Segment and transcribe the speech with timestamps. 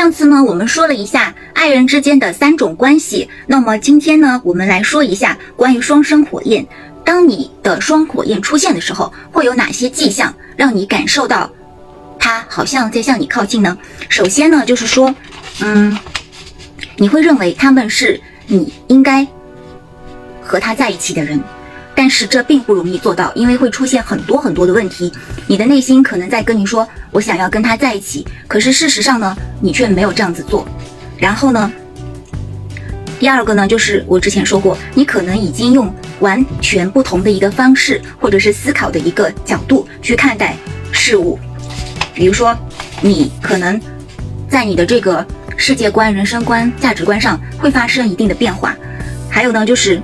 [0.00, 6.66] 上次呢，我们说了一下爱人之间的三种关系，那么今天呢，我们来说一下关于双生火焰。
[7.04, 11.50] 当你的双火焰出现的时候，会有哪些迹象让你感受到
[12.18, 13.76] 他好像在向你靠近呢？
[14.08, 15.14] 首先呢，就是说，
[15.60, 15.94] 嗯，
[16.96, 19.26] 你会认为他们是你应该
[20.40, 21.38] 和他在一起的人。
[22.00, 25.12] 但是这并不容易做到，因为会出现很多很多的问题。
[25.46, 30.66] 你的内心可能在跟你说：“我想要跟他在一起。”可是事实上呢，你却没有这样子做。
[31.18, 31.70] 然后呢，
[33.18, 40.56] 第二个呢，就是我之前说过，你可能已经用完全不同的一个方式，或者是思考的一个角度去看待
[40.92, 41.38] 事物。
[42.14, 42.56] 比如说，
[43.02, 43.78] 你可能
[44.48, 45.22] 在你的这个
[45.54, 48.74] 世界观、人生观、价值观上会发生一定的变化。
[49.28, 50.00] 还有呢，就是。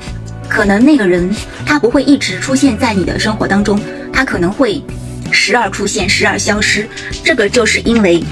[0.57, 1.31] 可能那个人
[1.67, 3.79] 他不会一直出现在你的生活当中，
[4.11, 4.83] 他可能会
[5.31, 6.89] 时而出现，时而消失。
[7.23, 8.25] 这个就是因为，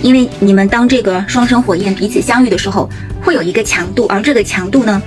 [0.00, 2.88] 因为你们当这个双生火焰彼此相遇的时候，
[3.20, 5.02] 会有一个强度，而这个强度呢，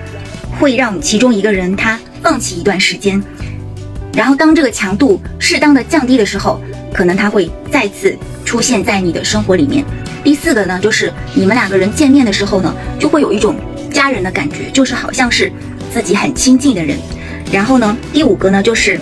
[0.59, 3.23] 会让其中一个人他放弃一段时间，
[4.13, 6.59] 然后当这个强度适当的降低的时候，
[6.93, 9.85] 可能他会再次出现在你的生活里面。
[10.25, 13.55] 第四个呢，就是你们两个人见面的时候呢，就会有一种
[13.93, 15.49] 家人的感觉，就是好像是。
[15.93, 16.97] 自己很亲近的人，
[17.51, 18.99] 然后呢，第五个呢，就是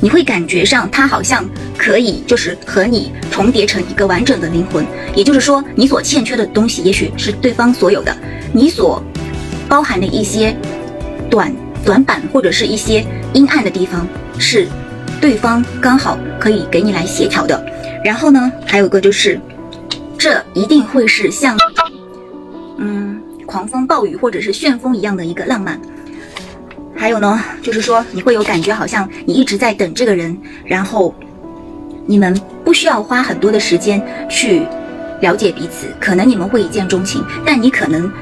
[0.00, 1.44] 你会感觉上他好像
[1.76, 4.86] 可以，就是和你重叠成一个完整的灵魂。
[5.14, 8.12] 也就是说，你所欠缺的东西，也许是对方所有的；
[8.52, 9.02] 你所
[9.68, 10.56] 包含的一些
[11.28, 14.06] 短短板或者是一些阴暗的地方，
[14.38, 14.68] 是
[15.20, 17.64] 对方刚好可以给你来协调的。
[18.04, 19.40] 然后呢，还有一个就是，
[20.18, 21.56] 这一定会是像，
[23.54, 25.80] 狂风暴雨或者是旋风一样的一个浪漫，
[26.96, 31.14] 还有呢，就是说你会有感觉，好像你一直在等这个人，然后
[32.04, 34.66] 你们不需要花很多的时间去
[35.20, 38.12] 了解彼此，可能你们会一见钟情，但你可能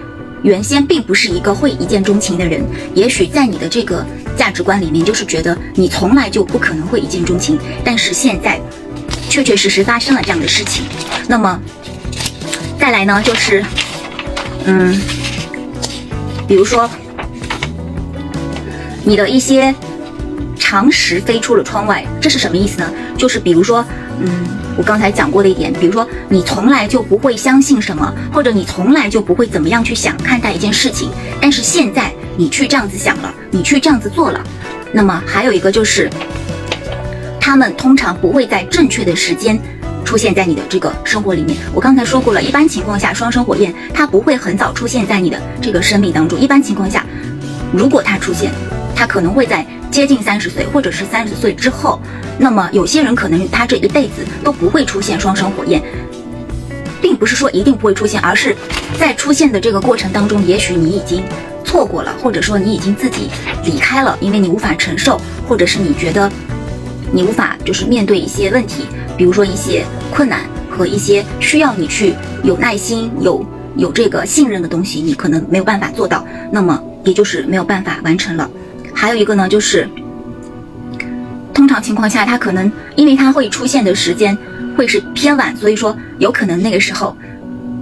[0.42, 2.62] 原先并不是一个会一见钟情的人，
[2.94, 4.04] 也许在你的这个
[4.36, 8.60] 价值观里面，就是觉得你从来就不可能会一见钟情，但是现在
[9.30, 10.84] 确确实实发生了这样的事情。
[11.26, 11.58] 那么
[12.78, 13.64] 再来呢，就是
[14.66, 15.00] 嗯。
[16.52, 16.86] 比如说，
[19.04, 19.74] 你的一些
[20.58, 22.92] 常识飞出了窗外，这是什么意思呢？
[23.16, 23.82] 就是比如说，
[24.20, 24.30] 嗯，
[24.76, 31.08] 我刚才讲过的一点，比如说你从来就不会相信什么，或者你从来就不会怎么样去想看待一件事情，
[31.40, 34.38] 但是现在你去这样子想了，你去这样子做了，
[34.92, 36.10] 那么还有一个就是，
[37.40, 39.58] 他们通常不会在正确的时间。
[40.12, 46.38] 出现在你的这个生活里面，我刚才说过了，一般情况下，双生火焰它不会很早出现在你的这个生命当中。
[46.38, 47.02] 一般情况下，
[47.72, 48.52] 如果它出现，
[48.94, 51.98] 它可能会在接近三十岁或者是三十岁之后。
[52.36, 55.82] 那么有些人可能他这一辈子都不会出现双生火焰，
[57.00, 58.54] 并不是说一定不会出现，而是
[58.98, 61.24] 在出现的这个过程当中，也许你已经
[61.64, 63.30] 错过了，或者说你已经自己
[63.64, 65.18] 离开了，因为你无法承受，
[65.48, 66.30] 或者是你觉得
[67.12, 68.84] 你无法就是面对一些问题。
[69.16, 70.40] 比如说一些困难
[70.70, 73.44] 和一些需要你去有耐心、有
[73.76, 78.50] 有这个信任的东西，你可能没有办法做到，那么也就是没有办法完成了。
[78.94, 79.86] 还有一个呢，就是
[81.52, 84.36] 通常情况下，它可能因为它会出现的时间
[84.76, 87.14] 会是偏晚，所以说有可能那个时候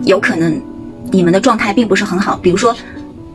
[0.05, 0.61] 有可能
[1.13, 2.37] 你们的状态并不是很好。
[2.43, 2.77] 比如说，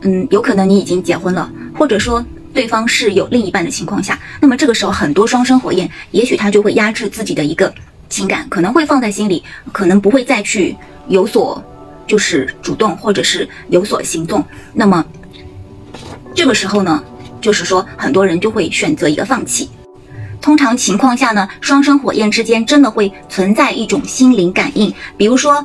[0.02, 2.24] 嗯，有可能你已经结婚了，或者说。
[2.56, 7.72] 对方是有另一半的情况下，那么这个时候很多双生火焰，也许他就会压制自己的一个
[8.08, 10.74] 情感，可能会放在心里，可能不会再去
[11.06, 11.62] 有所
[12.06, 14.42] 就是主动或者是有所行动。
[14.72, 15.04] 那么
[16.34, 17.04] 这个时候呢，
[17.40, 19.68] 就是说很多人就会选择一个放弃。
[20.40, 25.64] 通常情况下呢，双生火焰之间真的会存在一种心灵感应，比如说。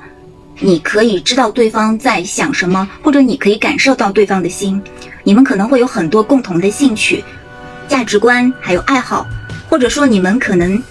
[0.59, 4.81] 你可以知道对方在想什么，或者你可以感受到对方的心。
[5.23, 7.23] 你们可能会有很多共同的兴趣、
[7.87, 9.25] 价值观，还有爱好，
[9.69, 10.81] 或者说你们可能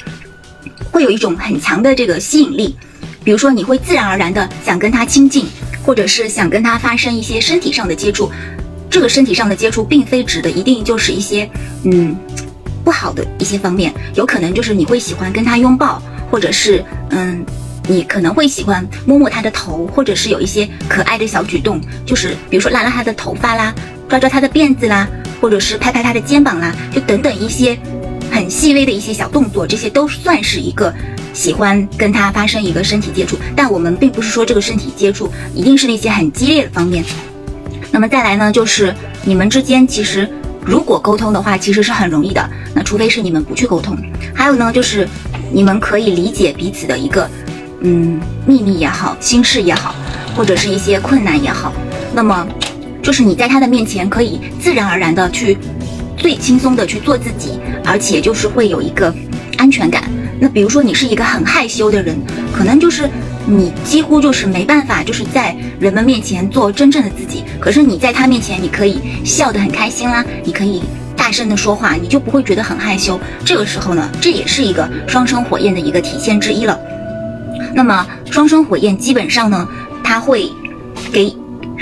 [0.90, 2.76] 会有一种很强的这个吸引力。
[3.22, 5.46] 比如说，你会自然而然的想跟他亲近，
[5.84, 8.30] 或者是想跟他发生一些身体上的接触。
[8.88, 11.48] 这个身体上的接触，并非指的一定就是一些
[11.84, 12.16] 嗯
[12.82, 17.44] 不好的一些方面，有可能就是你会喜欢跟他拥抱，或者是嗯。
[17.90, 23.74] 你可能会喜欢摸摸他的头，或者是有一些可爱的小举动，就是比如说拉拉他的头发啦，
[24.08, 25.08] 抓抓他的辫子啦，
[25.40, 27.76] 或者是拍拍他的肩膀啦，就等等一些
[28.30, 30.94] 很细微的一些小动作，这些都算是一个
[31.34, 33.36] 喜欢跟他发生一个身体接触。
[33.56, 37.04] 但我们并不是说这个身体接触一定是那些很激烈的方面。
[37.90, 38.94] 那么再来呢，就是
[39.24, 40.30] 你们之间其实
[40.64, 42.48] 如果沟通的话，其实是很容易的。
[42.72, 43.98] 那除非是你们不去沟通。
[44.32, 45.08] 还有呢，就是
[45.52, 47.28] 你们可以理解彼此的一个。
[47.82, 49.94] 嗯秘密也好，心事也好，
[50.36, 51.72] 或者是一些困难也好，
[52.14, 52.46] 那么
[53.02, 55.56] 就是你在他的面前可以自然而然的去
[56.16, 59.14] 最轻松的去做自己，而且就是会有一个
[59.56, 60.04] 安全感。
[60.38, 62.16] 那比如说你是一个很害羞的人，
[62.52, 63.08] 可能就是
[63.46, 70.82] 你几乎就是没办法就是在人们面前做真正的自己，可是你在他面前你可以笑得很开心啦，你可以。
[71.16, 73.20] 大声的说话，你就不会觉得很害羞。
[73.44, 76.76] 这个时候呢，这也是一个双生火焰的一个体现之一了。
[77.74, 79.68] 那么双生火焰基本上呢，
[80.02, 80.50] 他会
[81.12, 81.34] 给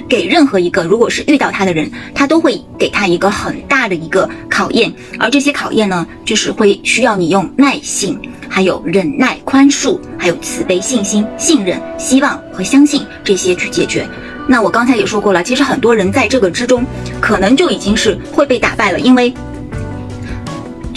[0.08, 4.92] 给任何一个如果是遇到他的人，他都会给他一个很大的一个考验。
[5.18, 8.18] 而这些考验呢，就是会需要你用耐性，
[8.48, 14.08] 还有忍耐、宽恕，还有慈悲、信心、信任、希望和相信这些去解决。
[14.46, 16.82] 那我刚才也说过了，其实很多人在这个之中，
[17.20, 19.32] 可能就已经是会被打败了，因为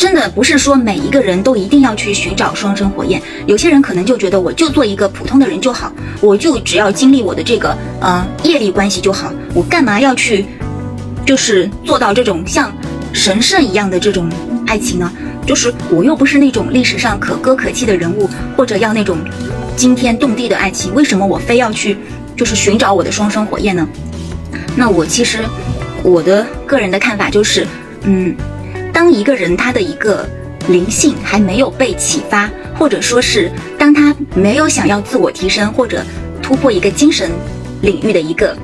[0.01, 10.44] 真的不是说每一个人都一定要去寻找双生火焰，有些人可能就觉得我就做一个普通的人就好，我就只要经历我的这个呃业力关系就好，我干嘛要去
[11.24, 12.75] 就是做到这种像
[13.13, 14.27] 神圣一样的这种
[14.65, 15.12] 爱情呢？
[15.45, 18.27] 就是我又不是那种历史上可歌可泣的人物，
[18.57, 19.19] 或者要那种
[19.75, 21.95] 惊天动地的爱情，为什么我非要去？
[22.36, 23.88] 就是寻找我的双生火焰呢？
[24.75, 25.38] 那我其实
[26.01, 27.68] 我的个人的看法就是，
[28.01, 28.36] 嗯，
[29.01, 30.30] 当一个人他的一个
[30.68, 36.06] 灵性还没有被启发，或者说是当他没有想要自我提升或者
[36.39, 37.31] 突破一个精神
[37.81, 38.56] 领域的一个。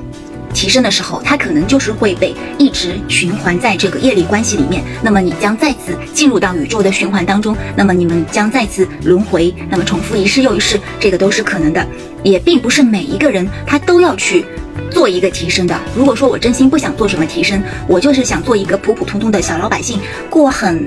[0.58, 11.86] 提升的时候，他可能就是会被一直循环在这个业力关系里面，那么你将再次进入到宇宙的循环当中，那么你们将再次轮回，那么重复一世又一世，这个都是可能的，
[12.24, 14.44] 也并不是每一个人他都要去
[14.90, 15.80] 做一个提升的。
[15.94, 20.84] 如果说我真心不想做什么提升，我就是想做一个普普通通的小老百姓，过很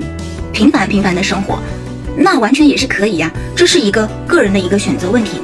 [0.52, 1.58] 平凡平凡的生活，
[2.14, 5.40] 那完全也是可以呀，这是一个个人的一个选择问题。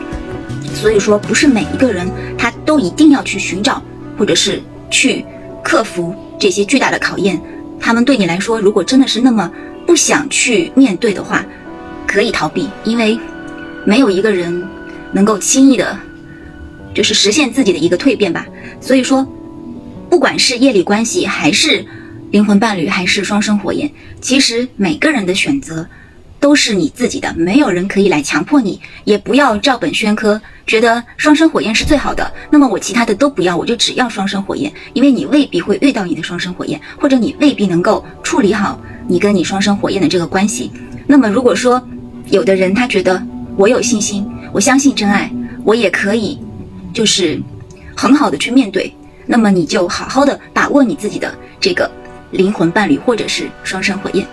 [0.75, 3.82] 所以说，不是每一个人他都一定要去寻找。
[4.19, 4.61] 或者是
[4.91, 5.25] 去
[5.62, 7.41] 克服这些巨大的考验，
[7.81, 9.50] 他们对你来说，如果真的是那么
[9.87, 11.47] 不想去面对的话，
[12.06, 13.19] 可以逃避，因为
[13.85, 14.62] 没有一个人
[15.12, 15.99] 能够轻易的，
[16.93, 18.47] 就是实现自己的一个蜕变吧。
[18.81, 19.26] 所以说，
[20.11, 21.85] 不管是业力关系，还是
[22.32, 23.91] 灵魂伴侣，还是双生火焰，
[24.21, 25.87] 其实每个人的选择。
[26.41, 40.70] 都是你自己的，没有人可以来强迫你，也不要照本宣科，觉得双生火焰是最好的，那么我其他的都不要，我就只要双生火焰，因为你未必会遇到你的双生火焰，或者你未必能够处理好你跟你双生火焰的这个关系。
[41.06, 41.82] 那么如果说
[42.26, 43.20] 有的人他觉得
[43.56, 45.32] 我有信心，我相信真爱，
[45.65, 46.38] 我也可以，
[46.93, 47.41] 就是
[47.97, 48.94] 很好的去面对，
[49.25, 51.91] 那么你就好好的把握你自己的这个
[52.31, 54.26] 灵魂伴侣或者是双生火焰。